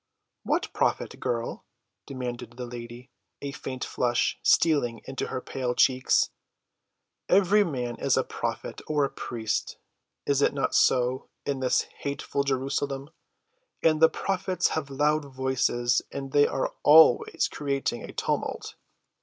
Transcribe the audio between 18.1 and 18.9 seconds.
tumult."